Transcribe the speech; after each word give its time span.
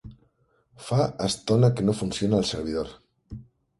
Fa 0.85 1.03
estona 1.27 1.71
que 1.75 1.85
no 1.91 1.97
funciona 2.01 2.41
el 2.43 2.49
servidor. 2.53 2.91